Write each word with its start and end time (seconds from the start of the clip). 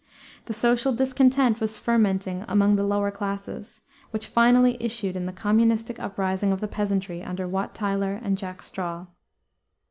The 0.45 0.53
social 0.53 0.93
discontent 0.95 1.61
was 1.61 1.77
fermenting 1.77 2.43
among 2.47 2.75
the 2.75 2.83
lower 2.83 3.11
classes, 3.11 3.81
which 4.09 4.25
finally 4.25 4.75
issued 4.79 5.15
in 5.15 5.27
the 5.27 5.31
communistic 5.31 5.99
uprising 5.99 6.51
of 6.51 6.59
the 6.59 6.67
peasantry, 6.67 7.21
under 7.21 7.47
Wat 7.47 7.75
Tyler 7.75 8.19
and 8.23 8.35
Jack 8.35 8.63
Straw. 8.63 9.05